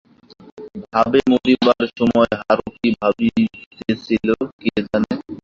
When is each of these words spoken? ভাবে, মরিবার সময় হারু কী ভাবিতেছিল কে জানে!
ভাবে, 0.85 1.19
মরিবার 1.29 1.81
সময় 1.97 2.31
হারু 2.39 2.67
কী 2.75 2.89
ভাবিতেছিল 2.99 4.27
কে 4.59 4.71
জানে! 4.83 5.13